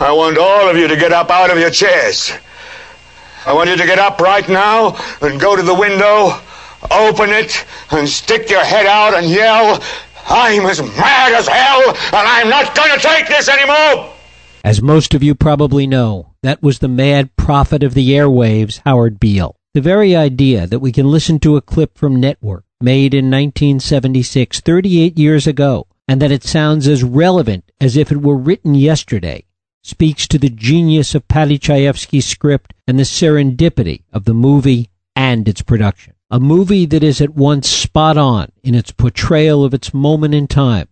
[0.00, 2.32] I want all of you to get up out of your chairs.
[3.44, 6.38] I want you to get up right now and go to the window,
[6.90, 9.82] open it, and stick your head out and yell,
[10.28, 14.14] I'm as mad as hell, and I'm not going to take this anymore!
[14.62, 19.18] As most of you probably know, that was the mad prophet of the airwaves, Howard
[19.18, 19.56] Beale.
[19.74, 24.60] The very idea that we can listen to a clip from Network made in 1976,
[24.60, 29.44] 38 years ago, and that it sounds as relevant as if it were written yesterday,
[29.88, 35.48] speaks to the genius of Paddy Chayefsky's script and the serendipity of the movie and
[35.48, 36.14] its production.
[36.30, 40.46] A movie that is at once spot on in its portrayal of its moment in
[40.46, 40.88] time,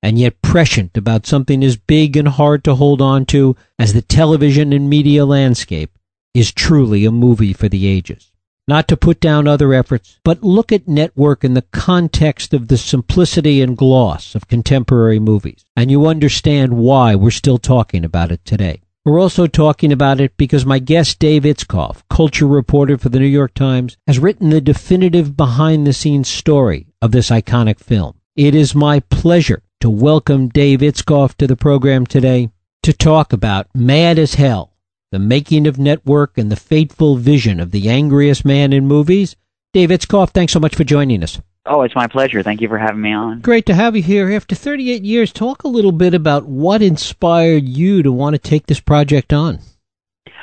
[0.00, 4.02] and yet prescient about something as big and hard to hold on to as the
[4.02, 5.98] television and media landscape,
[6.32, 8.30] is truly a movie for the ages
[8.68, 12.76] not to put down other efforts, but look at network in the context of the
[12.76, 18.44] simplicity and gloss of contemporary movies, and you understand why we're still talking about it
[18.44, 18.82] today.
[19.04, 23.26] We're also talking about it because my guest Dave Itzkoff, culture reporter for the New
[23.26, 28.18] York Times, has written the definitive behind the scenes story of this iconic film.
[28.34, 32.50] It is my pleasure to welcome Dave Itzkoff to the program today
[32.82, 34.72] to talk about Mad as Hell,
[35.16, 39.34] the Making of Network, and the Fateful Vision of the Angriest Man in Movies.
[39.72, 41.40] Dave Itzkoff, thanks so much for joining us.
[41.64, 42.42] Oh, it's my pleasure.
[42.42, 43.40] Thank you for having me on.
[43.40, 44.30] Great to have you here.
[44.30, 48.66] After 38 years, talk a little bit about what inspired you to want to take
[48.66, 49.60] this project on.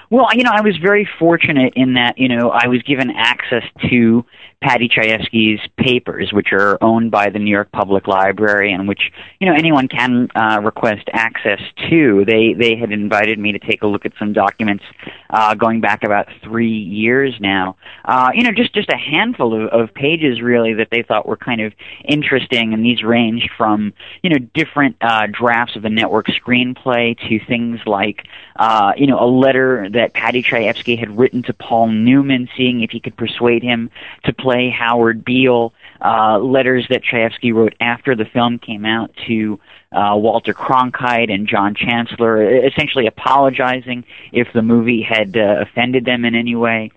[0.10, 3.64] Well, you know, I was very fortunate in that, you know, I was given access
[3.92, 4.26] to
[4.64, 9.48] Paddy Chayefsky's papers, which are owned by the New York Public Library and which you
[9.48, 11.60] know anyone can uh, request access
[11.90, 12.24] to.
[12.26, 14.86] They they had invited me to take a look at some documents
[15.30, 17.76] uh, going back about three years now.
[18.06, 21.38] Uh, you know, just just a handful of, of pages really that they thought were
[21.38, 21.74] kind of
[22.06, 27.46] interesting, and these ranged from you know different uh, drafts of the network screenplay to
[27.46, 28.26] things like
[28.56, 32.92] uh, you know a letter that Paddy Chayefsky had written to Paul Newman, seeing if
[32.92, 33.90] he could persuade him
[34.24, 39.12] to play play Howard Beale, uh, letters that Chayefsky wrote after the film came out
[39.28, 39.60] to
[39.92, 46.26] uh, Walter Cronkite and John Chancellor, essentially apologizing if the movie had uh, offended them
[46.26, 46.92] in any way.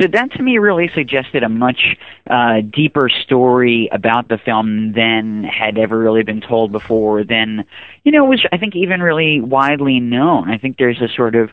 [0.00, 1.96] So that to me really suggested a much
[2.30, 7.24] uh, deeper story about the film than had ever really been told before.
[7.24, 7.64] Than
[8.04, 10.50] you know was I think even really widely known.
[10.50, 11.50] I think there's a sort of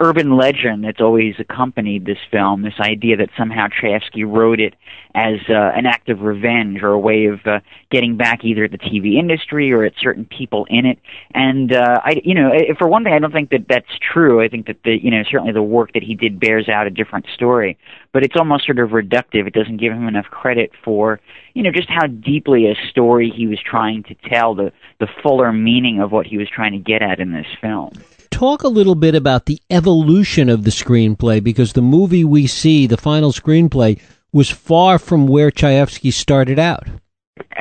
[0.00, 2.62] urban legend that's always accompanied this film.
[2.62, 4.74] This idea that somehow Chayefsky wrote it
[5.14, 7.60] as uh, an act of revenge or a way of uh,
[7.90, 10.98] getting back either at the TV industry or at certain people in it.
[11.34, 14.42] And uh, I, you know, for one thing, I don't think that that's true.
[14.42, 16.90] I think that the, you know, certainly the work that he did bears out a
[16.90, 17.78] different story.
[18.12, 19.46] But it's almost sort of reductive.
[19.46, 21.20] It doesn't give him enough credit for,
[21.54, 25.52] you know, just how deeply a story he was trying to tell, the the fuller
[25.52, 27.92] meaning of what he was trying to get at in this film
[28.34, 32.84] talk a little bit about the evolution of the screenplay because the movie we see,
[32.84, 34.00] the final screenplay,
[34.32, 36.88] was far from where Chayefsky started out.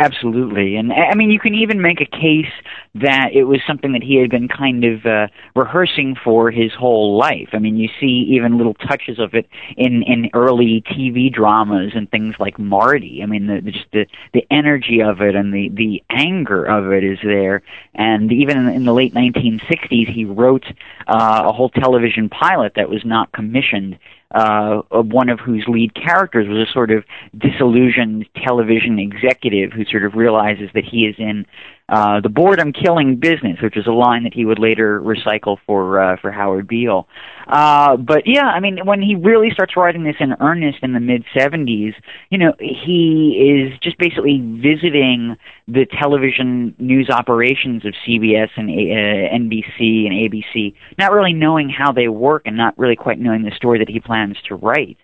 [0.03, 2.51] Absolutely, and I mean, you can even make a case
[2.95, 7.17] that it was something that he had been kind of uh, rehearsing for his whole
[7.17, 7.47] life.
[7.53, 9.47] I mean, you see even little touches of it
[9.77, 13.21] in in early TV dramas and things like Marty.
[13.23, 16.91] I mean, the, the just the the energy of it and the the anger of
[16.91, 17.61] it is there.
[17.95, 20.65] And even in, in the late 1960s, he wrote
[21.07, 23.97] uh, a whole television pilot that was not commissioned
[24.33, 27.03] uh, one of whose lead characters was a sort of
[27.37, 31.45] disillusioned television executive who sort of realizes that he is in
[31.89, 35.99] uh, the boredom killing business, which is a line that he would later recycle for
[35.99, 37.07] uh, for Howard Beale.
[37.47, 41.01] Uh, but yeah, I mean, when he really starts writing this in earnest in the
[41.01, 41.93] mid '70s,
[42.29, 45.35] you know, he is just basically visiting
[45.67, 51.91] the television news operations of CBS and uh, NBC and ABC, not really knowing how
[51.91, 54.97] they work and not really quite knowing the story that he plans to write.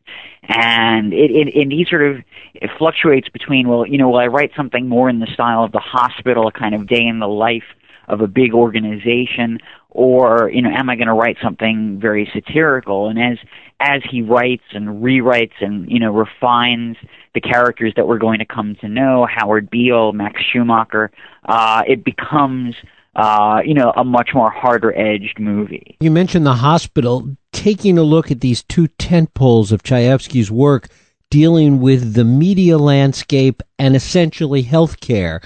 [0.47, 2.23] And it, it, it he sort of
[2.55, 5.71] it fluctuates between, well, you know, will I write something more in the style of
[5.71, 7.63] the hospital, a kind of day in the life
[8.07, 13.09] of a big organization, or you know, am I going to write something very satirical?
[13.09, 13.37] And as
[13.79, 16.97] as he writes and rewrites and you know refines
[17.33, 21.11] the characters that we're going to come to know, Howard Beale, Max Schumacher,
[21.45, 22.75] uh, it becomes
[23.15, 25.97] uh, you know, a much more harder edged movie.
[25.99, 27.35] You mentioned the hospital.
[27.51, 30.87] Taking a look at these two tent poles of Chayefsky's work
[31.29, 35.43] dealing with the media landscape and essentially healthcare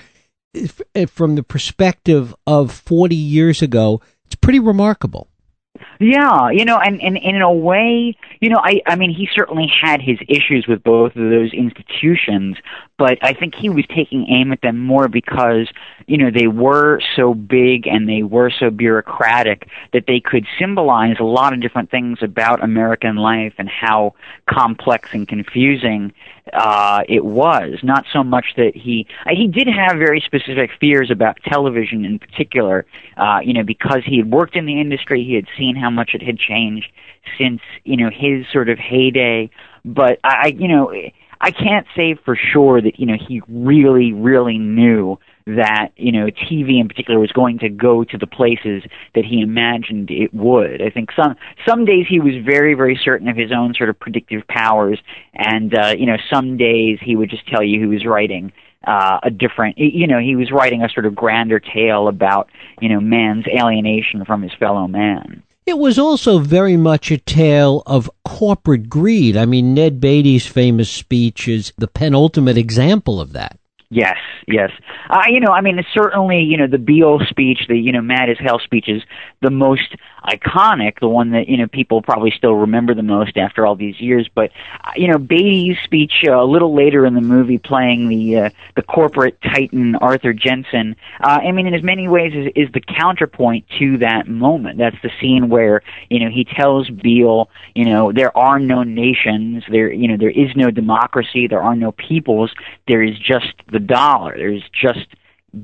[1.07, 5.27] from the perspective of 40 years ago, it's pretty remarkable.
[5.99, 9.27] Yeah, you know, and, and, and in a way, you know, I, I mean, he
[9.33, 12.57] certainly had his issues with both of those institutions,
[12.97, 15.67] but I think he was taking aim at them more because,
[16.05, 21.15] you know, they were so big and they were so bureaucratic that they could symbolize
[21.19, 24.13] a lot of different things about American life and how
[24.47, 26.13] complex and confusing
[26.51, 27.79] uh, it was.
[27.83, 32.85] Not so much that he he did have very specific fears about television in particular.
[33.15, 36.11] Uh, you know, because he had worked in the industry, he had seen how much
[36.13, 36.91] it had changed
[37.37, 39.49] since you know his sort of heyday.
[39.85, 40.93] But I, you know,
[41.39, 46.27] I can't say for sure that you know he really, really knew that you know
[46.27, 48.83] TV in particular was going to go to the places
[49.15, 50.81] that he imagined it would.
[50.81, 51.35] I think some
[51.67, 54.99] some days he was very very certain of his own sort of predictive powers,
[55.33, 58.51] and uh, you know some days he would just tell you he was writing
[58.85, 62.49] uh, a different, you know, he was writing a sort of grander tale about,
[62.81, 65.41] you know, man's alienation from his fellow man.
[65.65, 69.37] It was also very much a tale of corporate greed.
[69.37, 73.57] I mean, Ned Beatty's famous speech is the penultimate example of that.
[73.93, 74.17] Yes,
[74.47, 74.71] yes.
[75.07, 78.27] Uh, you know, I mean, certainly, you know, the Beale speech, the, you know, mad
[78.27, 79.03] as hell speech is
[79.43, 79.95] the most
[80.25, 83.99] iconic, the one that, you know, people probably still remember the most after all these
[84.01, 84.27] years.
[84.33, 84.49] But,
[84.83, 88.49] uh, you know, Beatty's speech uh, a little later in the movie playing the, uh,
[88.75, 92.81] the corporate titan Arthur Jensen, uh, I mean, in as many ways is, is the
[92.81, 94.79] counterpoint to that moment.
[94.79, 99.63] That's the scene where, you know, he tells Beale, you know, there are no nations,
[99.69, 102.51] there, you know, there is no democracy, there are no peoples,
[102.87, 104.35] there is just the dollar.
[104.35, 105.07] There's just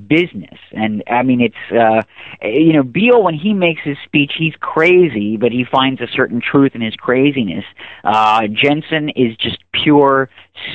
[0.08, 2.00] business and i mean it's uh
[2.46, 6.40] you know beale when he makes his speech he's crazy but he finds a certain
[6.40, 7.64] truth in his craziness
[8.04, 10.30] uh jensen is just pure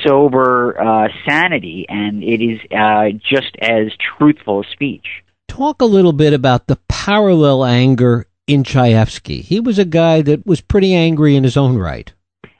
[0.05, 3.87] sober uh sanity and it is uh just as
[4.17, 9.41] truthful a speech talk a little bit about the parallel anger in Chayefsky.
[9.41, 12.11] He was a guy that was pretty angry in his own right.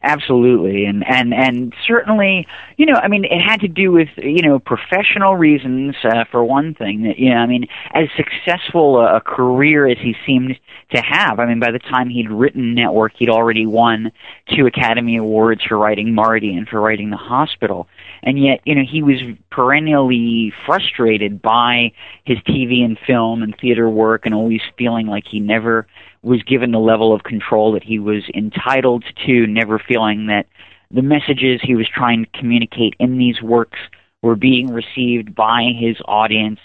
[0.07, 2.46] Absolutely, and and and certainly,
[2.78, 6.44] you know, I mean, it had to do with you know professional reasons uh, for
[6.44, 7.02] one thing.
[7.04, 10.60] That you know, I mean, as successful a, a career as he seemed
[10.94, 14.12] to have, I mean, by the time he'd written Network, he'd already won
[14.56, 17.88] two Academy Awards for writing Marty and for writing The Hospital,
[18.22, 19.18] and yet, you know, he was
[19.50, 21.91] perennially frustrated by
[22.25, 25.88] his TV and film and theater work, and always feeling like he never
[26.25, 30.48] was given the level of control that he was entitled to, never feeling that
[30.89, 33.77] the messages he was trying to communicate in these works
[34.24, 36.60] were being received by his audience.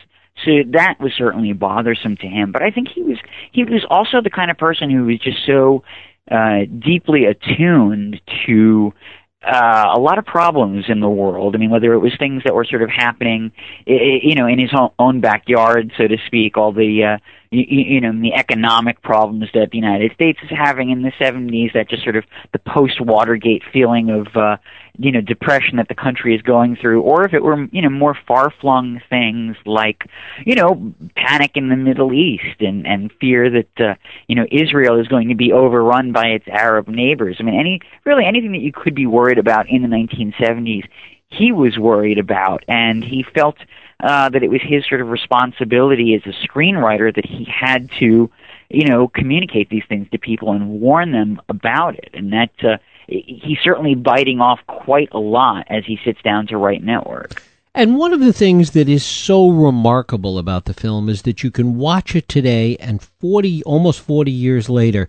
[0.45, 2.53] So that was certainly bothersome to him.
[2.53, 3.19] But I think he was
[3.53, 5.85] he was also the kind of person who was just so
[6.31, 8.95] uh, deeply attuned to
[9.43, 11.55] uh, a lot of problems in the world.
[11.55, 13.53] I mean, whether it was things that were sort of happening,
[13.87, 17.19] you know, in his own backyard, so to speak, all the uh,
[17.51, 21.73] you, you know the economic problems that the United States is having in the 70s,
[21.73, 24.57] that just sort of the post Watergate feeling of uh,
[24.99, 27.91] you know depression that the country is going through, or if it were you know
[27.91, 30.07] more far flung things like
[30.47, 33.95] you know panic in the Middle East and and fear that uh,
[34.29, 37.37] you know Israel is going to be overrun by its Arab neighbors.
[37.41, 40.85] I mean, any really anything that you could be worried about in the 1970s
[41.33, 43.57] he was worried about, and he felt
[44.03, 48.31] uh, that it was his sort of responsibility as a screenwriter that he had to,
[48.69, 52.77] you know, communicate these things to people and warn them about it, and that uh,
[53.09, 57.43] he's certainly biting off quite a lot as he sits down to write Network.
[57.75, 61.51] And one of the things that is so remarkable about the film is that you
[61.51, 65.09] can watch it today and 40, almost 40 years later,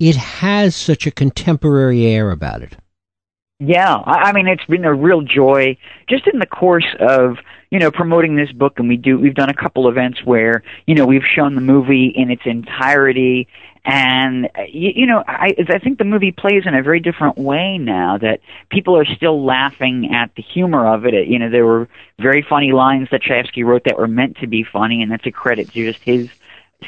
[0.00, 2.76] it has such a contemporary air about it.
[3.60, 5.76] Yeah, I mean, it's been a real joy
[6.08, 7.36] just in the course of
[7.70, 10.94] you know promoting this book, and we do we've done a couple events where you
[10.94, 13.48] know we've shown the movie in its entirety,
[13.84, 17.78] and you, you know I I think the movie plays in a very different way
[17.78, 21.28] now that people are still laughing at the humor of it.
[21.28, 24.64] You know, there were very funny lines that Chayefsky wrote that were meant to be
[24.64, 26.28] funny, and that's a credit to just his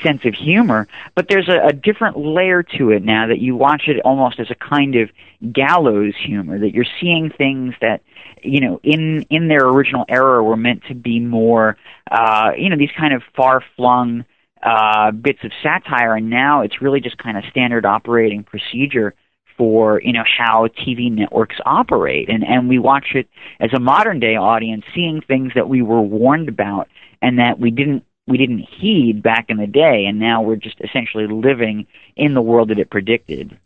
[0.03, 3.83] sense of humor, but there's a, a different layer to it now that you watch
[3.87, 5.11] it almost as a kind of
[5.53, 8.01] gallows humor that you're seeing things that
[8.43, 11.77] you know in in their original era were meant to be more
[12.13, 14.25] uh you know these kind of far flung
[14.63, 19.15] uh bits of satire and now it's really just kind of standard operating procedure
[19.57, 22.29] for you know how TV networks operate.
[22.29, 23.29] And and we watch it
[23.61, 26.89] as a modern day audience seeing things that we were warned about
[27.21, 30.81] and that we didn't we didn't heed back in the day, and now we're just
[30.81, 31.87] essentially living
[32.17, 33.57] in the world that it predicted.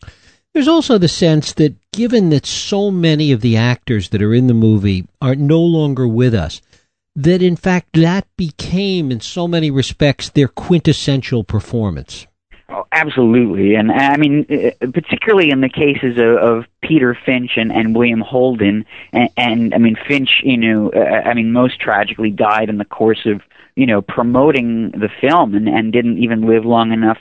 [0.55, 4.47] There's also the sense that given that so many of the actors that are in
[4.47, 6.63] the movie are no longer with us,
[7.15, 12.27] that in fact that became, in so many respects, their quintessential performance.
[12.69, 17.71] Oh, absolutely, and I mean, uh, particularly in the cases of, of Peter Finch and,
[17.71, 22.31] and William Holden, and, and I mean Finch, you know, uh, I mean, most tragically
[22.31, 23.43] died in the course of
[23.77, 27.19] you know, promoting the film and, and didn't even live long enough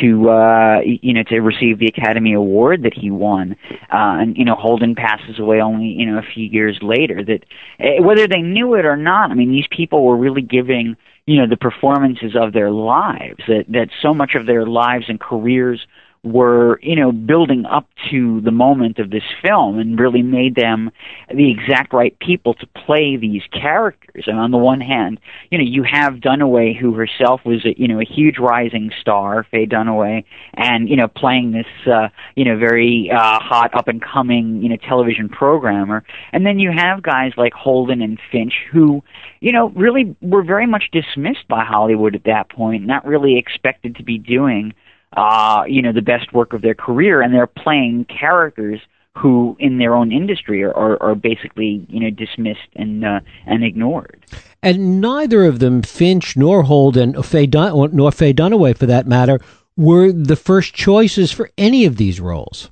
[0.00, 3.56] to uh you know to receive the academy award that he won.
[3.92, 7.22] Uh and you know holden passes away only you know a few years later.
[7.24, 7.44] That
[7.80, 11.36] uh, whether they knew it or not i mean these people were really giving you
[11.36, 15.86] know the performances of their lives that that so much of their lives and careers
[16.22, 20.90] were, you know, building up to the moment of this film and really made them
[21.34, 24.24] the exact right people to play these characters.
[24.26, 25.18] And on the one hand,
[25.50, 29.46] you know, you have Dunaway, who herself was, a, you know, a huge rising star,
[29.50, 30.24] Faye Dunaway,
[30.54, 34.68] and, you know, playing this, uh, you know, very uh, hot up and coming, you
[34.68, 36.04] know, television programmer.
[36.34, 39.02] And then you have guys like Holden and Finch who,
[39.40, 43.96] you know, really were very much dismissed by Hollywood at that point, not really expected
[43.96, 44.74] to be doing
[45.16, 48.80] uh, you know, the best work of their career, and they're playing characters
[49.16, 53.64] who, in their own industry, are, are, are basically, you know, dismissed and uh, and
[53.64, 54.24] ignored.
[54.62, 59.40] And neither of them, Finch nor Holden, Faye Dun- nor Faye Dunaway, for that matter,
[59.76, 62.70] were the first choices for any of these roles.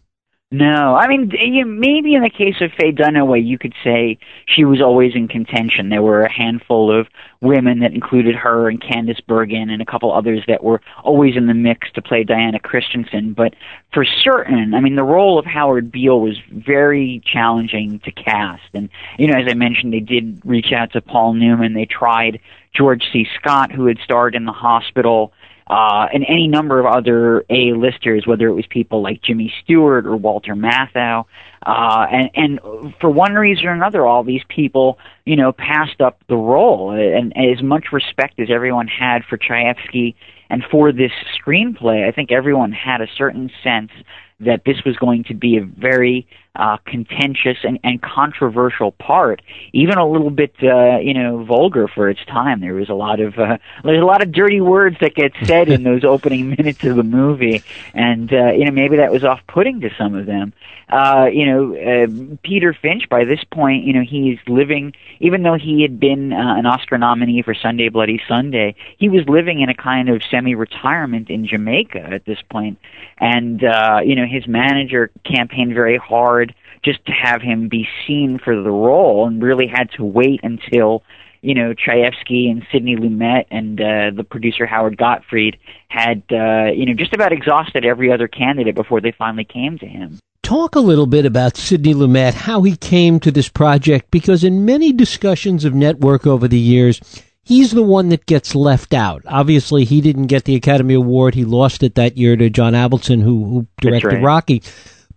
[0.50, 1.30] No, I mean
[1.78, 5.90] maybe in the case of Faye Dunaway, you could say she was always in contention.
[5.90, 7.06] There were a handful of
[7.42, 11.48] women that included her and Candice Bergen and a couple others that were always in
[11.48, 13.34] the mix to play Diana Christensen.
[13.34, 13.56] But
[13.92, 18.70] for certain, I mean, the role of Howard Beale was very challenging to cast.
[18.72, 18.88] And
[19.18, 21.74] you know, as I mentioned, they did reach out to Paul Newman.
[21.74, 22.40] They tried
[22.74, 23.26] George C.
[23.38, 25.34] Scott, who had starred in The Hospital
[25.68, 30.16] uh, and any number of other A-listers, whether it was people like Jimmy Stewart or
[30.16, 31.24] Walter Matthau.
[31.66, 36.22] Uh, and, and for one reason or another, all these people, you know, passed up
[36.28, 36.92] the role.
[36.92, 40.14] And, and as much respect as everyone had for Chayefsky
[40.48, 43.90] and for this screenplay, I think everyone had a certain sense
[44.40, 46.26] that this was going to be a very
[46.58, 49.40] uh, contentious and, and controversial part,
[49.72, 52.60] even a little bit, uh, you know, vulgar for its time.
[52.60, 55.68] There was a lot of uh, there's a lot of dirty words that get said
[55.68, 57.62] in those opening minutes of the movie,
[57.94, 60.52] and uh, you know maybe that was off-putting to some of them.
[60.88, 65.58] Uh, you know, uh, Peter Finch by this point, you know, he's living, even though
[65.58, 69.68] he had been uh, an Oscar nominee for Sunday Bloody Sunday, he was living in
[69.68, 72.78] a kind of semi-retirement in Jamaica at this point,
[73.18, 76.54] and uh, you know his manager campaigned very hard
[76.84, 81.02] just to have him be seen for the role and really had to wait until
[81.42, 85.58] you know Chayefsky and Sidney Lumet and uh, the producer Howard Gottfried
[85.88, 89.86] had uh, you know just about exhausted every other candidate before they finally came to
[89.86, 90.18] him.
[90.42, 94.64] Talk a little bit about Sidney Lumet, how he came to this project, because in
[94.64, 97.02] many discussions of network over the years,
[97.48, 99.22] he's the one that gets left out.
[99.26, 103.22] Obviously, he didn't get the Academy Award; he lost it that year to John Avildsen,
[103.22, 104.22] who, who directed right.
[104.22, 104.62] Rocky.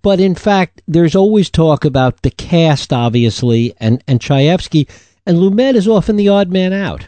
[0.02, 4.90] But in fact, there's always talk about the cast, obviously, and, and Chayefsky,
[5.28, 7.08] and Lumet is often the odd man out.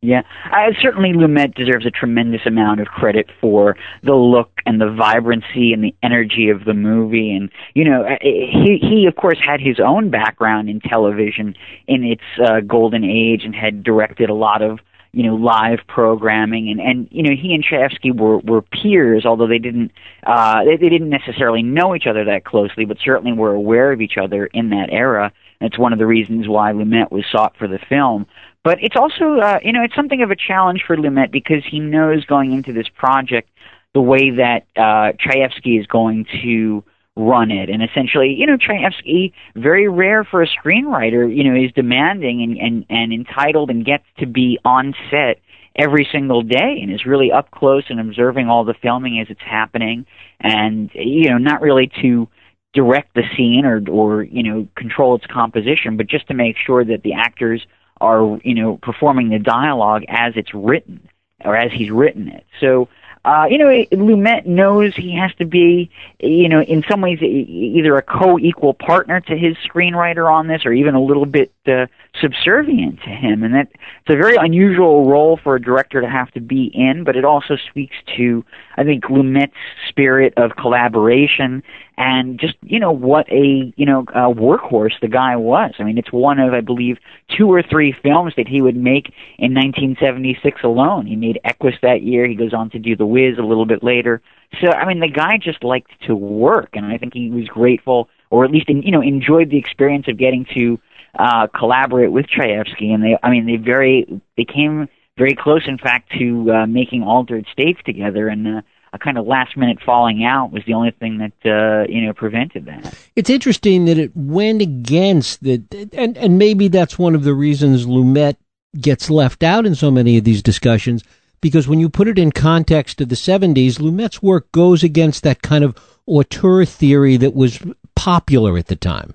[0.00, 4.92] Yeah, uh, certainly Lumet deserves a tremendous amount of credit for the look and the
[4.92, 7.32] vibrancy and the energy of the movie.
[7.32, 11.56] And you know, uh, he he of course had his own background in television
[11.88, 14.78] in its uh, golden age and had directed a lot of
[15.10, 16.70] you know live programming.
[16.70, 19.90] And and you know he and Chayefsky were were peers although they didn't
[20.24, 24.00] uh they, they didn't necessarily know each other that closely but certainly were aware of
[24.00, 25.32] each other in that era.
[25.60, 28.26] And it's one of the reasons why Lumet was sought for the film
[28.64, 31.80] but it's also, uh, you know, it's something of a challenge for Lumet because he
[31.80, 33.48] knows going into this project
[33.94, 36.84] the way that uh, Chayefsky is going to
[37.16, 37.70] run it.
[37.70, 42.58] And essentially, you know, Chayefsky, very rare for a screenwriter, you know, is demanding and,
[42.58, 45.40] and, and entitled and gets to be on set
[45.76, 49.40] every single day and is really up close and observing all the filming as it's
[49.40, 50.04] happening
[50.40, 52.28] and, you know, not really to
[52.74, 56.84] direct the scene or, or, you know, control its composition, but just to make sure
[56.84, 57.64] that the actors–
[58.00, 61.08] are you know performing the dialogue as it's written
[61.44, 62.44] or as he's written it.
[62.60, 62.88] So
[63.24, 67.96] uh, you know, Lumet knows he has to be, you know, in some ways either
[67.96, 71.86] a co-equal partner to his screenwriter on this, or even a little bit uh,
[72.20, 76.30] subservient to him, and that it's a very unusual role for a director to have
[76.32, 77.04] to be in.
[77.04, 78.44] But it also speaks to,
[78.76, 79.52] I think, Lumet's
[79.88, 81.62] spirit of collaboration
[81.98, 85.74] and just you know what a you know a workhorse the guy was.
[85.78, 86.98] I mean, it's one of I believe
[87.36, 91.06] two or three films that he would make in 1976 alone.
[91.06, 92.26] He made Equus that year.
[92.26, 94.22] He goes on to do The Wiz a little bit later.
[94.60, 98.08] So I mean, the guy just liked to work, and I think he was grateful,
[98.30, 100.78] or at least you know enjoyed the experience of getting to
[101.18, 102.94] uh, collaborate with Chayefsky.
[102.94, 104.06] And they, I mean, they very
[104.36, 108.58] they came very close, in fact, to uh, making Altered States together, and.
[108.58, 112.06] Uh, a kind of last minute falling out was the only thing that uh, you
[112.06, 112.94] know prevented that.
[113.16, 117.84] It's interesting that it went against the, and and maybe that's one of the reasons
[117.84, 118.36] Lumet
[118.80, 121.02] gets left out in so many of these discussions
[121.40, 125.42] because when you put it in context of the 70s, Lumet's work goes against that
[125.42, 127.60] kind of auteur theory that was
[127.94, 129.14] popular at the time.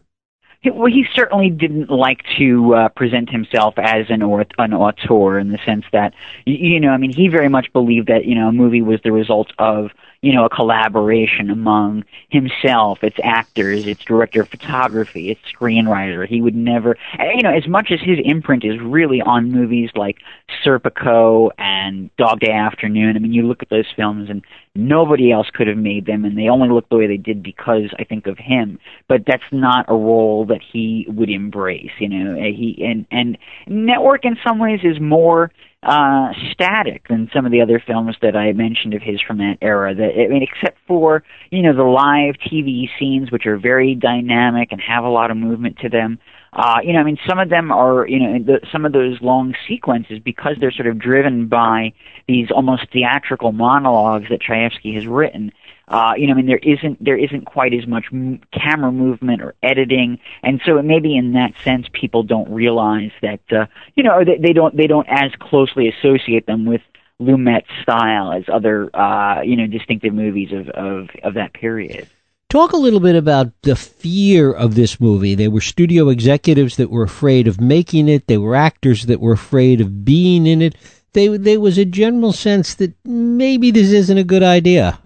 [0.66, 5.50] Well, he certainly didn't like to uh, present himself as an or- an auteur in
[5.50, 6.14] the sense that,
[6.46, 9.12] you know, I mean, he very much believed that you know a movie was the
[9.12, 9.92] result of
[10.24, 16.26] you know, a collaboration among himself, its actors, its director of photography, its screenwriter.
[16.26, 16.96] He would never,
[17.36, 20.20] you know, as much as his imprint is really on movies like
[20.64, 23.18] Serpico and Dog Day Afternoon.
[23.18, 26.38] I mean, you look at those films and nobody else could have made them, and
[26.38, 28.80] they only look the way they did because I think of him.
[29.10, 31.92] But that's not a role that he would embrace.
[32.00, 35.52] You know, he and and Network in some ways is more
[35.84, 39.58] uh, static than some of the other films that I mentioned of his from that
[39.62, 39.94] era.
[39.94, 44.72] That I mean, except for you know the live TV scenes, which are very dynamic
[44.72, 46.20] and have a lot of movement to them.
[46.54, 49.20] Uh, you know, I mean, some of them are, you know, the, some of those
[49.22, 51.94] long sequences because they're sort of driven by
[52.28, 55.52] these almost theatrical monologues that Chayefsky has written.
[55.94, 59.44] Uh, you know, I mean, there isn't there isn't quite as much m- camera movement
[59.44, 64.24] or editing, and so maybe in that sense, people don't realize that uh, you know
[64.26, 66.82] they, they don't they don't as closely associate them with
[67.22, 72.10] Lumet's style as other uh, you know distinctive movies of, of of that period.
[72.50, 75.36] Talk a little bit about the fear of this movie.
[75.36, 78.26] There were studio executives that were afraid of making it.
[78.26, 80.76] There were actors that were afraid of being in it.
[81.14, 85.00] They, there was a general sense that maybe this isn't a good idea.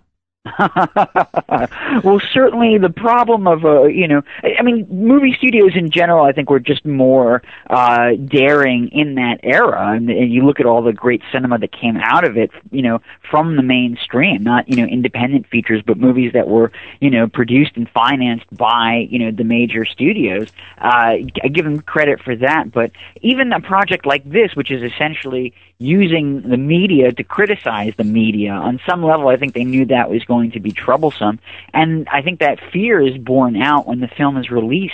[2.03, 4.21] well, certainly the problem of uh, you know,
[4.57, 9.39] I mean, movie studios in general, I think were just more uh, daring in that
[9.43, 12.51] era, and, and you look at all the great cinema that came out of it,
[12.71, 17.09] you know, from the mainstream, not you know independent features, but movies that were you
[17.09, 20.49] know produced and financed by you know the major studios.
[20.79, 24.83] Uh, I give them credit for that, but even a project like this, which is
[24.83, 28.51] essentially using the media to criticize the media.
[28.51, 31.39] On some level, I think they knew that was going to be troublesome.
[31.73, 34.93] And I think that fear is borne out when the film is released.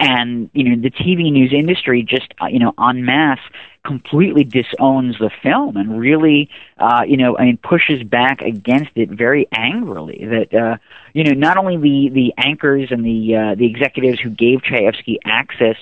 [0.00, 3.40] And, you know, the TV news industry just, uh, you know, en masse
[3.84, 9.10] completely disowns the film and really, uh, you know, I mean, pushes back against it
[9.10, 10.24] very angrily.
[10.24, 10.76] That, uh,
[11.14, 15.16] you know, not only the, the anchors and the, uh, the executives who gave Chayefsky
[15.24, 15.76] access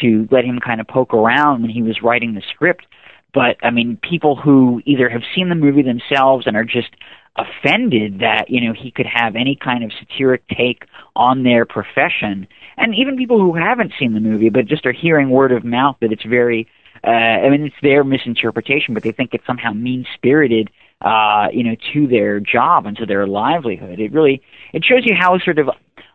[0.00, 2.84] to let him kind of poke around when he was writing the script,
[3.32, 6.90] but I mean, people who either have seen the movie themselves and are just
[7.36, 10.84] offended that you know he could have any kind of satiric take
[11.16, 15.30] on their profession, and even people who haven't seen the movie but just are hearing
[15.30, 16.68] word of mouth that it's very.
[17.04, 20.70] Uh, I mean, it's their misinterpretation, but they think it's somehow mean spirited
[21.02, 23.98] uh, you know, to their job and to their livelihood.
[23.98, 24.42] It really
[24.72, 25.68] it shows you how sort of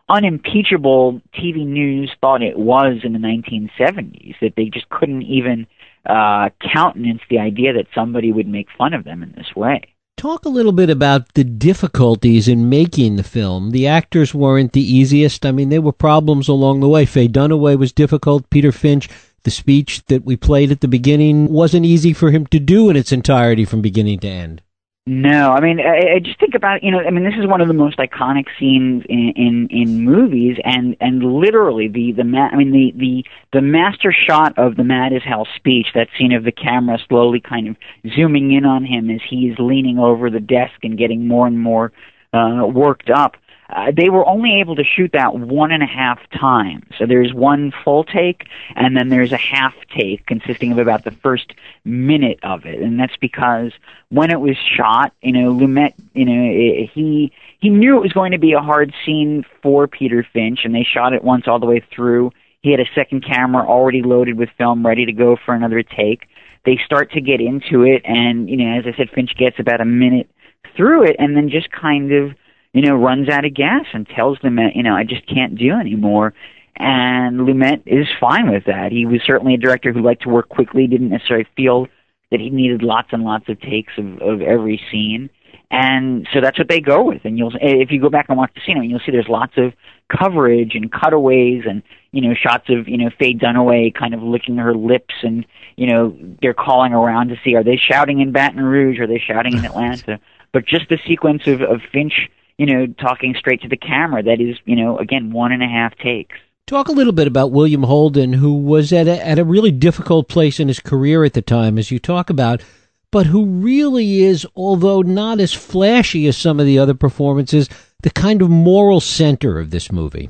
[0.09, 5.67] unimpeachable TV news thought it was in the 1970s that they just couldn't even
[6.05, 9.81] uh, countenance the idea that somebody would make fun of them in this way.
[10.17, 13.69] Talk a little bit about the difficulties in making the film.
[13.69, 15.45] The actors weren't the easiest.
[15.45, 17.05] I mean, there were problems along the way.
[17.05, 18.49] Faye Dunaway was difficult.
[18.49, 19.07] Peter Finch,
[19.43, 22.95] the speech that we played at the beginning wasn't easy for him to do in
[22.95, 24.63] its entirety from beginning to end.
[25.09, 27.61] No, I mean, I, I just think about you know, I mean, this is one
[27.61, 32.49] of the most iconic scenes in in, in movies, and and literally the the ma-
[32.51, 36.33] I mean the the the master shot of the Mad as Hell speech, that scene
[36.33, 37.77] of the camera slowly kind of
[38.17, 41.93] zooming in on him as he's leaning over the desk and getting more and more
[42.33, 43.37] uh, worked up
[43.69, 46.85] uh, they were only able to shoot that one and a half times.
[46.97, 51.11] So there's one full take, and then there's a half take consisting of about the
[51.11, 51.53] first
[51.83, 53.73] minute of it, and that's because
[54.09, 58.31] when it was shot, you know, Lumet, you know, he he knew it was going
[58.31, 61.65] to be a hard scene for Peter Finch, and they shot it once all the
[61.65, 62.31] way through.
[62.61, 66.27] He had a second camera already loaded with film, ready to go for another take.
[66.65, 69.81] They start to get into it, and you know, as I said, Finch gets about
[69.81, 70.29] a minute
[70.75, 72.35] through it, and then just kind of
[72.77, 75.71] you know, runs out of gas and tells them, you know, I just can't do
[75.71, 76.35] anymore.
[76.75, 78.91] And Lumet is fine with that.
[78.91, 81.87] He was certainly a director who liked to work quickly, didn't necessarily feel
[82.29, 85.31] that he needed lots and lots of takes of, of every scene.
[85.71, 87.25] And so that's what they go with.
[87.25, 89.27] And you'll, if you go back and watch the scene, I mean, you'll see there's
[89.27, 89.73] lots of
[90.15, 94.57] coverage and cutaways and, you know, shots of, you know, Faye Dunaway kind of licking
[94.57, 98.61] her lips and, you know, they're calling around to see, are they shouting in Baton
[98.61, 98.99] Rouge?
[98.99, 100.19] Are they shouting in Atlanta?
[100.53, 104.23] but just the sequence of, of Finch you know, talking straight to the camera.
[104.23, 106.35] That is, you know, again, one and a half takes.
[106.65, 110.27] Talk a little bit about William Holden, who was at a, at a really difficult
[110.27, 112.61] place in his career at the time, as you talk about,
[113.09, 117.69] but who really is, although not as flashy as some of the other performances,
[118.01, 120.29] the kind of moral center of this movie.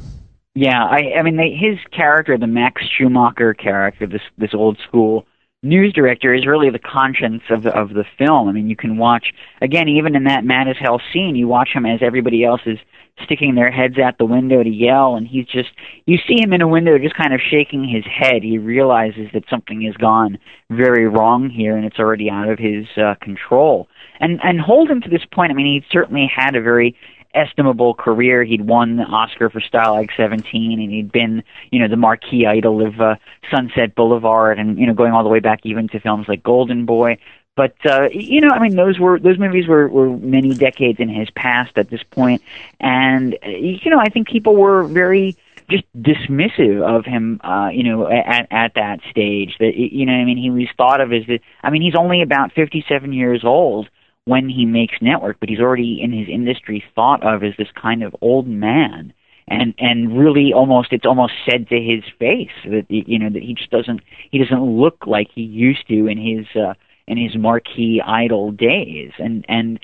[0.54, 5.26] Yeah, I, I mean, they, his character, the Max Schumacher character, this this old school
[5.64, 8.48] news director is really the conscience of the, of the film.
[8.48, 11.70] I mean, you can watch again, even in that mad as hell scene, you watch
[11.74, 12.78] him as everybody else is
[13.24, 15.70] sticking their heads out the window to yell, and he's just
[16.06, 18.44] you see him in a window just kind of shaking his head.
[18.44, 20.38] He realizes that something has gone
[20.70, 23.88] very wrong here, and it's already out of his uh, control.
[24.20, 26.96] And and Holden to this point, I mean, he certainly had a very
[27.34, 28.44] estimable career.
[28.44, 32.86] He'd won the Oscar for Stalag 17, and he'd been, you know, the marquee idol
[32.86, 33.16] of uh,
[33.52, 36.86] Sunset Boulevard, and you know, going all the way back even to films like Golden
[36.86, 37.18] Boy.
[37.56, 41.10] But uh, you know, I mean, those were those movies were were many decades in
[41.10, 42.42] his past at this point.
[42.42, 42.42] point,
[42.80, 45.36] and uh, you know, I think people were very
[45.70, 49.56] just dismissive of him, uh, you know, at at that stage.
[49.60, 51.40] That you know, I mean, he was thought of as the.
[51.64, 53.90] I mean, he's only about fifty-seven years old,
[54.28, 58.04] when he makes network, but he's already in his industry thought of as this kind
[58.04, 59.14] of old man.
[59.48, 63.54] And and really, almost it's almost said to his face that you know that he
[63.54, 66.74] just doesn't he doesn't look like he used to in his uh,
[67.08, 69.80] in his marquee idol days, and and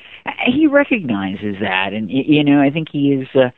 [0.45, 3.51] he recognizes that, and you know I think he is uh,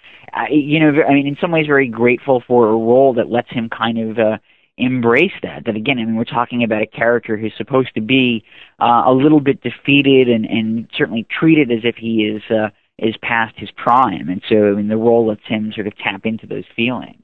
[0.51, 3.67] you know I mean in some ways very grateful for a role that lets him
[3.67, 4.37] kind of uh,
[4.77, 5.65] embrace that.
[5.65, 8.43] That again, I mean, we're talking about a character who's supposed to be
[8.79, 13.15] uh, a little bit defeated and, and certainly treated as if he is uh, is
[13.21, 16.47] past his prime, and so I mean, the role lets him sort of tap into
[16.47, 17.21] those feelings.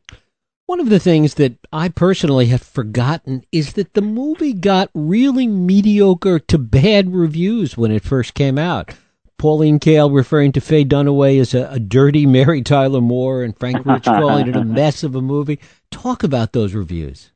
[0.66, 5.46] One of the things that I personally have forgotten is that the movie got really
[5.48, 8.94] mediocre to bad reviews when it first came out.
[9.38, 13.86] Pauline Kael referring to Faye Dunaway as a, a dirty Mary Tyler Moore and Frank
[13.86, 15.60] Rich calling it a mess of a movie.
[15.90, 17.31] Talk about those reviews.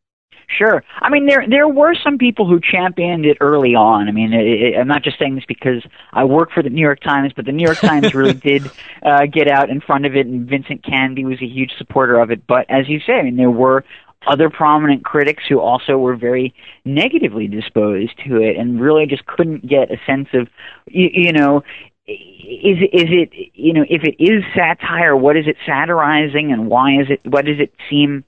[0.47, 0.83] Sure.
[1.01, 4.07] I mean, there there were some people who championed it early on.
[4.07, 6.81] I mean, it, it, I'm not just saying this because I work for the New
[6.81, 8.69] York Times, but the New York Times really did
[9.03, 12.31] uh, get out in front of it, and Vincent Canby was a huge supporter of
[12.31, 12.45] it.
[12.47, 13.83] But as you say, I mean, there were
[14.27, 16.53] other prominent critics who also were very
[16.83, 20.47] negatively disposed to it, and really just couldn't get a sense of,
[20.87, 21.63] you, you know,
[22.07, 26.99] is is it you know if it is satire, what is it satirizing, and why
[27.01, 27.19] is it?
[27.25, 28.23] What does it seem?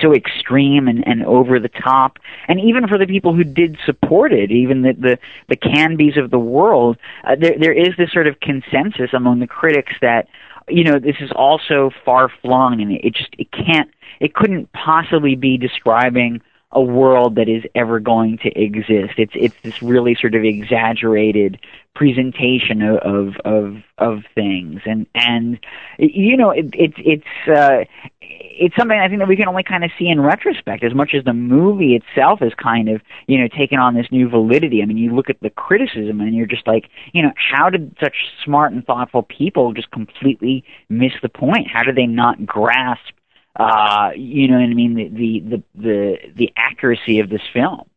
[0.00, 2.18] So extreme and, and over the top.
[2.48, 6.30] And even for the people who did support it, even the the, the Canbys of
[6.30, 10.28] the world, uh, there there is this sort of consensus among the critics that
[10.68, 15.36] you know this is also far flung and it just it can't it couldn't possibly
[15.36, 16.40] be describing
[16.74, 19.14] a world that is ever going to exist.
[19.16, 21.60] It's it's this really sort of exaggerated
[21.94, 25.58] presentation of of of, things, and and
[25.98, 27.84] you know it, it's it's uh,
[28.20, 30.82] it's something I think that we can only kind of see in retrospect.
[30.82, 34.28] As much as the movie itself is kind of you know taken on this new
[34.28, 34.82] validity.
[34.82, 37.96] I mean, you look at the criticism and you're just like, you know, how did
[38.02, 41.68] such smart and thoughtful people just completely miss the point?
[41.72, 43.14] How did they not grasp
[43.56, 47.88] uh, you know what I mean, the, the, the, the, the accuracy of this film.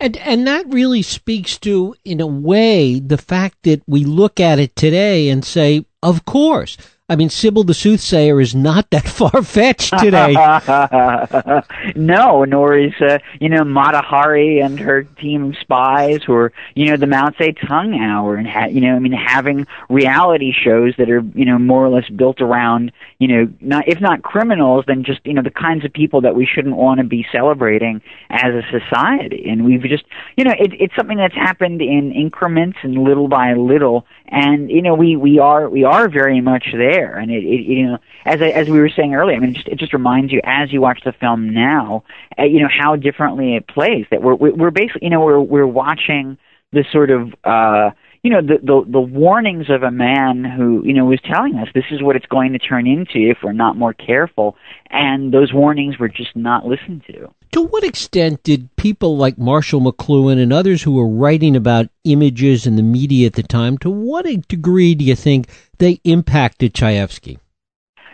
[0.00, 4.60] And and that really speaks to, in a way, the fact that we look at
[4.60, 6.76] it today and say, of course.
[7.10, 10.34] I mean, Sybil the Soothsayer is not that far fetched today.
[11.96, 16.86] no, nor is uh, you know Mata Hari and her team of spies, or you
[16.86, 21.08] know the Mao Zedong Hour, and ha- you know I mean having reality shows that
[21.08, 25.02] are you know more or less built around you know not if not criminals, then
[25.02, 28.52] just you know the kinds of people that we shouldn't want to be celebrating as
[28.52, 29.48] a society.
[29.48, 30.04] And we've just
[30.36, 34.82] you know it, it's something that's happened in increments and little by little, and you
[34.82, 37.16] know we we are we are very much there.
[37.16, 39.54] And it, it you know, as I, as we were saying earlier, I mean, it
[39.54, 42.04] just, it just reminds you as you watch the film now,
[42.38, 44.06] uh, you know, how differently it plays.
[44.10, 46.38] That we're we're basically, you know, we're we're watching
[46.72, 47.34] the sort of.
[47.44, 47.90] uh
[48.22, 51.68] you know the, the the warnings of a man who you know was telling us
[51.74, 54.56] this is what it's going to turn into if we're not more careful
[54.90, 59.80] and those warnings were just not listened to to what extent did people like Marshall
[59.80, 63.88] McLuhan and others who were writing about images in the media at the time, to
[63.88, 67.38] what a degree do you think they impacted Chayefsky?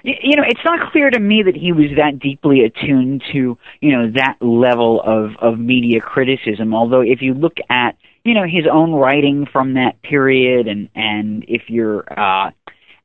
[0.04, 3.92] you know, it's not clear to me that he was that deeply attuned to, you
[3.96, 6.74] know, that level of, of media criticism.
[6.74, 11.44] Although if you look at, you know, his own writing from that period and, and
[11.46, 12.50] if you're, uh,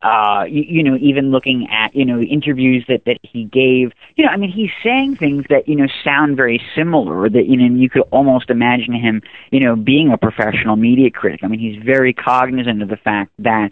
[0.01, 4.23] uh, you, you know, even looking at, you know, interviews that, that he gave, you
[4.23, 7.75] know, I mean, he's saying things that, you know, sound very similar that, you know,
[7.75, 11.41] you could almost imagine him, you know, being a professional media critic.
[11.43, 13.71] I mean, he's very cognizant of the fact that,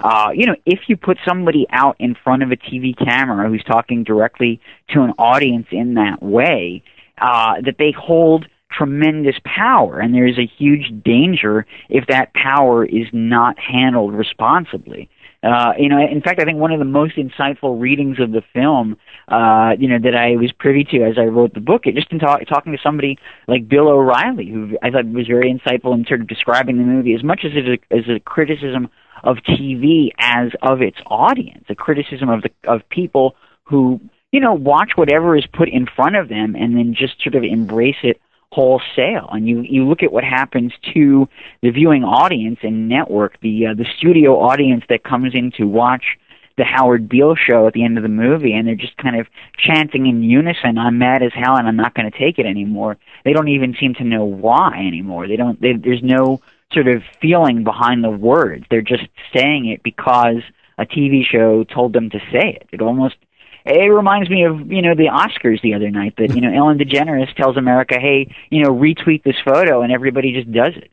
[0.00, 3.62] uh, you know, if you put somebody out in front of a TV camera who's
[3.62, 6.82] talking directly to an audience in that way,
[7.20, 8.46] uh, that they hold
[8.78, 15.10] tremendous power, and there is a huge danger if that power is not handled responsibly.
[15.42, 18.42] Uh, you know, in fact, I think one of the most insightful readings of the
[18.52, 18.96] film,
[19.28, 22.10] uh, you know, that I was privy to as I wrote the book, it just
[22.10, 26.04] in talk, talking to somebody like Bill O'Reilly, who I thought was very insightful in
[26.06, 28.88] sort of describing the movie as much as it is a, as a criticism
[29.22, 34.00] of TV as of its audience, a criticism of the of people who
[34.32, 37.44] you know watch whatever is put in front of them and then just sort of
[37.44, 38.20] embrace it
[38.52, 39.28] wholesale.
[39.30, 41.28] And you you look at what happens to
[41.62, 46.18] the viewing audience and network, the uh, the studio audience that comes in to watch
[46.56, 49.26] the Howard Beale show at the end of the movie, and they're just kind of
[49.56, 52.96] chanting in unison, "I'm mad as hell, and I'm not going to take it anymore."
[53.24, 55.28] They don't even seem to know why anymore.
[55.28, 55.60] They don't.
[55.60, 56.40] They, there's no
[56.72, 58.66] sort of feeling behind the words.
[58.70, 60.42] They're just saying it because
[60.78, 62.68] a TV show told them to say it.
[62.72, 63.16] It almost
[63.64, 66.78] it reminds me of you know the Oscars the other night that you know Ellen
[66.78, 70.90] DeGeneres tells America, hey, you know, retweet this photo, and everybody just does it.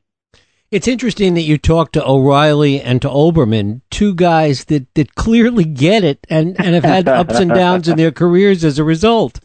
[0.71, 5.63] It's interesting that you talk to O'Reilly and to Olbermann, two guys that, that clearly
[5.63, 9.39] get it and, and have had ups and downs in their careers as a result.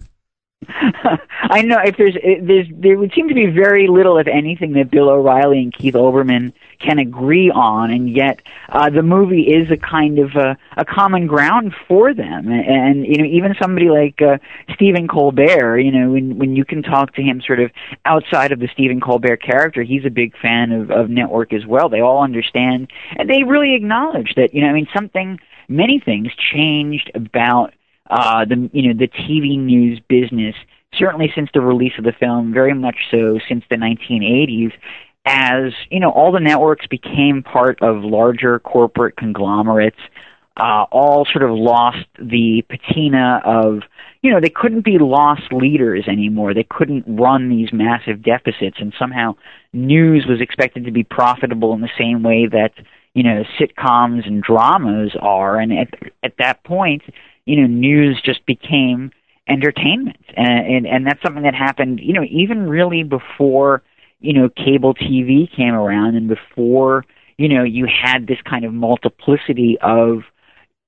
[0.69, 4.91] I know if there's there's there would seem to be very little, if anything, that
[4.91, 9.79] Bill O'Reilly and Keith Olbermann can agree on, and yet uh, the movie is a
[9.79, 12.49] kind of a, a common ground for them.
[12.49, 14.37] And, and you know, even somebody like uh,
[14.75, 17.71] Stephen Colbert, you know, when when you can talk to him sort of
[18.05, 21.89] outside of the Stephen Colbert character, he's a big fan of, of Network as well.
[21.89, 24.53] They all understand, and they really acknowledge that.
[24.53, 27.73] You know, I mean, something, many things changed about
[28.11, 30.55] uh, the you know the TV news business
[30.95, 34.73] certainly since the release of the film, very much so since the 1980s,
[35.25, 39.99] as you know all the networks became part of larger corporate conglomerates.
[40.57, 43.81] Uh, all sort of lost the patina of
[44.21, 46.53] you know they couldn't be lost leaders anymore.
[46.53, 49.37] They couldn't run these massive deficits, and somehow
[49.73, 52.73] news was expected to be profitable in the same way that
[53.15, 55.59] you know sitcoms and dramas are.
[55.59, 55.89] And at
[56.23, 57.03] at that point,
[57.45, 59.11] you know, news just became
[59.49, 63.83] entertainment, and, and and that's something that happened, you know, even really before
[64.21, 67.05] you know cable TV came around, and before
[67.39, 70.23] you know you had this kind of multiplicity of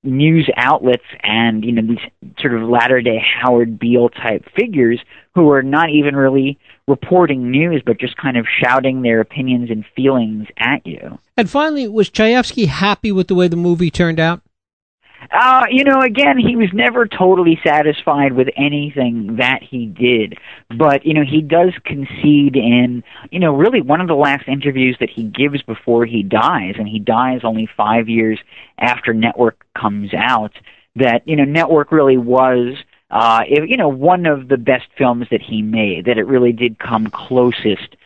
[0.04, 5.00] news outlets and you know these sort of latter day Howard Beale type figures
[5.34, 9.84] who are not even really reporting news but just kind of shouting their opinions and
[9.94, 11.18] feelings at you.
[11.36, 14.42] And finally, was Chayefsky happy with the way the movie turned out?
[15.30, 20.36] Uh, you know, again, he was never totally satisfied with anything that he did.
[20.76, 24.96] But, you know, he does concede in, you know, really one of the last interviews
[24.98, 28.40] that he gives before he dies, and he dies only five years
[28.78, 30.52] after Network comes out,
[30.96, 32.76] that, you know, Network really was,
[33.12, 36.52] uh, it, you know, one of the best films that he made, that it really
[36.52, 37.96] did come closest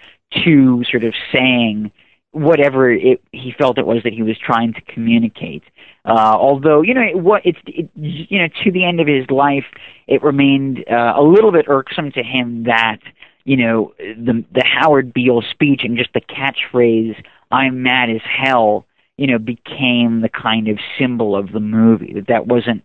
[0.44, 1.90] to sort of saying
[2.32, 5.62] whatever it, he felt it was that he was trying to communicate.
[6.04, 9.28] Uh, although you know it, what it's it, you know to the end of his
[9.30, 9.64] life,
[10.06, 12.98] it remained uh, a little bit irksome to him that
[13.46, 17.14] you know, the the Howard Beale speech and just the catchphrase
[17.52, 18.84] "I'm mad as hell,"
[19.16, 22.12] you know, became the kind of symbol of the movie.
[22.14, 22.82] That that wasn't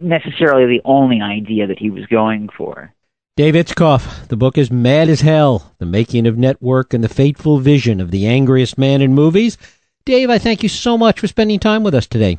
[0.00, 2.92] necessarily the only idea that he was going for.
[3.36, 7.58] Dave Itzkoff, the book is Mad as Hell, The Making of Network and the Fateful
[7.58, 9.56] Vision of the Angriest Man in Movies.
[10.04, 12.38] Dave, I thank you so much for spending time with us today.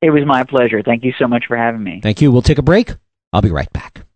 [0.00, 0.82] It was my pleasure.
[0.82, 2.00] Thank you so much for having me.
[2.02, 2.32] Thank you.
[2.32, 2.94] We'll take a break.
[3.32, 4.06] I'll be right back.